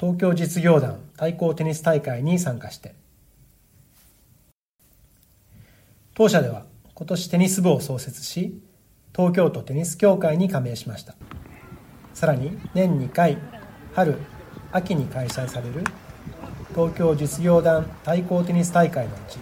[0.00, 2.94] 東京実業団対抗テニス大会に参加して。
[6.14, 8.58] 当社では今年テニス部を創設し
[9.14, 11.16] 東京都テニス協会に加盟しました。
[12.14, 13.36] さらに年2回
[13.94, 14.16] 春
[14.72, 15.84] 秋に開催される
[16.70, 19.38] 東京実業団対抗テニス大会のうち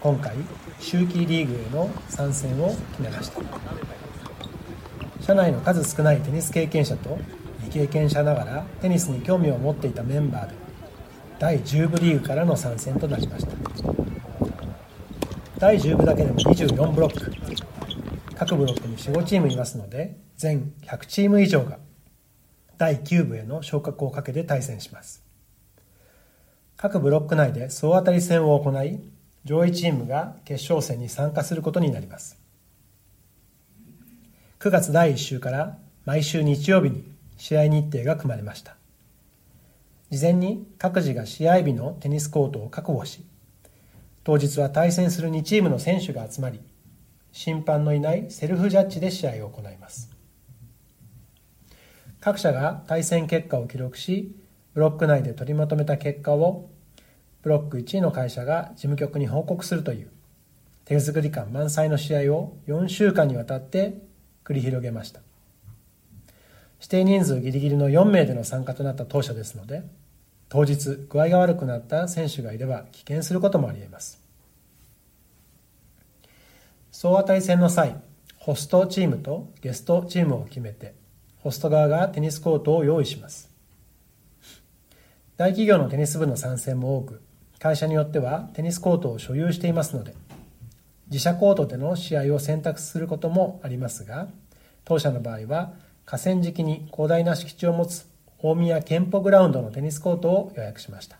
[0.00, 0.36] 今回
[0.78, 3.42] 秋季リーグへの参戦を決めました。
[5.20, 7.18] 社内の数少ないテニス経験者と
[7.62, 10.54] 未経験者ながらテニスに興味を持っていたメンバーで
[11.38, 13.52] 第10部リーグからの参戦となりました。
[15.58, 17.32] 第10部だけでも24ブロック。
[18.34, 21.78] 各ブロックに45チームいますので全100チーム以上が
[22.78, 25.24] 第9部への昇格をかけて対戦します。
[26.76, 28.98] 各ブロック内で総当たり戦を行い
[29.44, 32.40] 上位チームが決勝戦に参加することになります。
[34.58, 37.04] 9月第1週から毎週日曜日に
[37.36, 38.76] 試合日程が組まれました。
[40.10, 43.24] 事前に各自が試合日のテニスコートを確保し
[44.24, 46.60] 当日は対戦する2チームの選手が集まり
[47.32, 50.10] 審判のいないセルフジャッジで試合を行います。
[52.20, 54.36] 各社が対戦結果を記録し
[54.74, 56.68] ブロック内で取りまとめた結果を
[57.40, 60.10] ブロック1位の会社が事務局に報告するという
[60.84, 64.02] 手作り感満載の試合を4週間にわたって
[64.44, 65.20] 繰り広げました。
[66.82, 69.84] 指定人数ギリギリの4名での参加となった当社ですので
[70.48, 74.20] 当日具合が悪くなった選手がいれば棄権することもあり得ます。
[76.90, 78.02] 総当たり戦の際
[78.36, 80.94] ホストチームとゲストチームを決めて
[81.38, 83.48] ホスト側がテニスコートを用意します。
[85.36, 87.22] 大企業のテニス部の参戦も多く
[87.60, 90.14] 会社によってはテニスコートを所有していますので
[91.06, 94.26] 自社コートでの試合を選択することもありますが
[94.84, 98.06] 当社の場合は河川敷に広大な敷地を持つ
[98.38, 101.18] 大宮健保グラウンドのテニスコートを予約しました。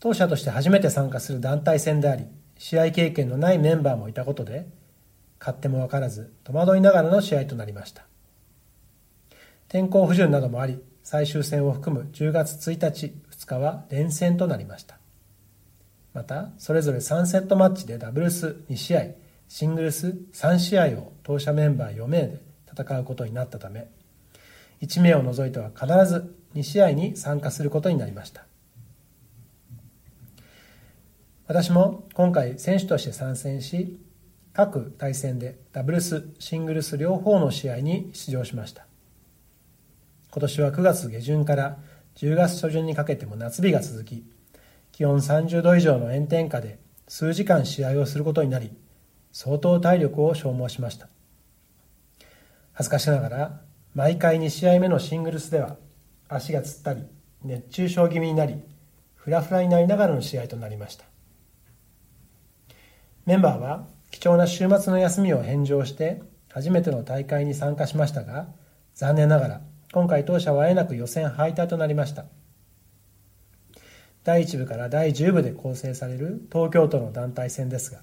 [0.00, 2.26] 当社として初めて参加する団体戦であり
[2.58, 4.66] 試合経験のないメンバーもいたことで
[5.40, 8.04] 勝手も分からず戸惑いながらの試合となりました。
[9.68, 14.98] 天候不順などもあり最終戦を含む10月1日2日は連戦となりました。
[16.12, 19.04] またそれぞれ3セットマッチでダブルス2試合
[19.48, 23.88] シングルス3試合を当社メンバー4名で戦うことになったため
[24.80, 28.46] 1名を除いては必ず2試合に参加することになりました。
[31.46, 34.00] 私も今回選手として参戦し
[34.54, 38.86] 各対戦でダブルスシングルス両方の試合に出場しました。
[40.30, 41.78] 今年は9月下旬から
[42.16, 44.24] 10月初旬にかけても夏日が続き、
[44.92, 46.78] 気温30度以上の炎天下で
[47.08, 48.70] 数時間試合をすることになり、
[49.34, 51.10] 相当体力を消耗しました。
[52.72, 53.60] 恥ずかしながら、
[53.94, 55.76] 毎回2試合目のシングルスでは、
[56.26, 57.02] 足がつったり、
[57.42, 58.62] 熱中症気味になり、
[59.14, 61.04] フラフラになりながらの試合となりました。
[63.26, 68.48] メンバーは貴重な週末の休みを返上して初めての大会に参加しましたが、
[68.94, 69.60] 残念ながら
[69.92, 72.24] 今回当社はあえなく予選敗退となりました
[74.22, 78.00] 第1部から第10部で構成される東京都の団体戦ですが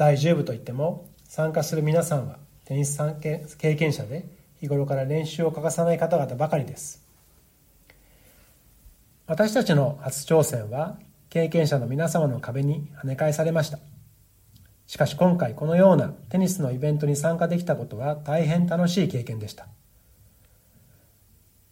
[0.00, 4.24] 第10部といっても参加する皆さんはテニス経験者で
[4.58, 7.04] 日頃から練習を欠かさない方々ばかりです。
[9.26, 10.96] 私たちの初挑戦は
[11.28, 13.78] 経験者の皆様の壁に跳ね返されました。
[14.86, 19.68] しかし今回このようなテニスのイベントに参加できたことは大変楽しい経験でした。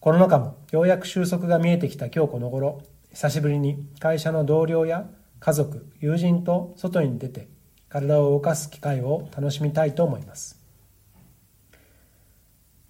[0.00, 5.08] コロナ禍もようやく収束が見えてきた今日この頃、久しぶりに会社の同僚や
[5.40, 7.48] 家族、友人と外に出て
[7.88, 10.58] 体を動かす機会を楽しみたいと思います。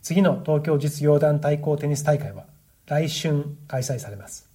[0.03, 2.45] 次の東京実業団対抗テニス大会は
[2.87, 4.49] 来春開催されます。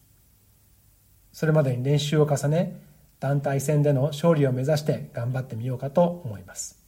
[1.31, 2.79] それまでに練習を重ね、
[3.19, 6.79] 団体戦での勝利を目指して頑張ってみようかと思います。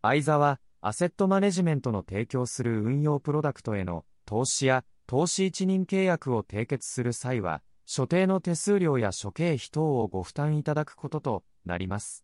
[0.00, 12.22] 相沢アセットマネジメントの提供する運用プロダクトへの投資や投資一任契約を締結する際は、所定の手数料や諸経費等をご負担いただくこととなります。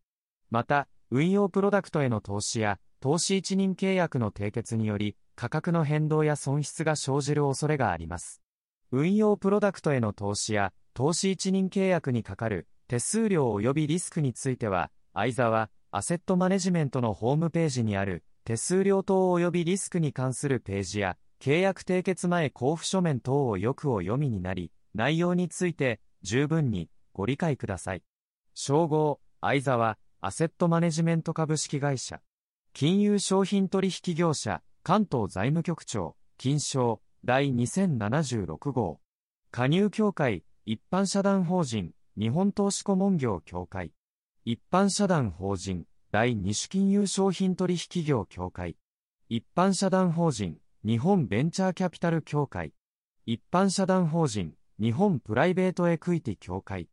[0.50, 8.42] また、運用プロダクトへの投資や投資一任契約の締結により、価格の変動や損失が生じる恐れがあります。
[8.90, 28.02] 運用プロダクトへの投資や投資一任契約にかかる手数料及びリスクについては、相沢アセットマネジメントのホームページにある手数料等及びリスクに関するページや、契約締結前交付書面等をよくお読みになり、内容について十分にご理解ください。
[28.54, 32.20] 称号、相沢、アセットマネジメント株式会社。
[32.72, 39.00] 金融商品取引業者、関東財務局長、金賞、第2076号。
[39.50, 43.92] 加入協会、一般社団法人、日本投資顧問業協会。
[44.44, 48.76] 一般社団法人、第二種金融商品取引業協会。
[49.28, 52.72] 一般社団法人、日本ベンチャーキャピタル協会。
[53.26, 56.88] 一般社団法人、日本プライベートエクイティ協会。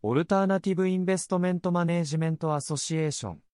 [0.00, 3.45] オルターナティブインベストメントマネージメントアソシエーション。